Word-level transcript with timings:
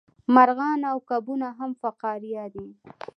مارغان 0.33 0.79
او 0.91 0.97
کبونه 1.09 1.47
هم 1.57 1.71
فقاریه 1.81 2.45
دي 2.53 2.67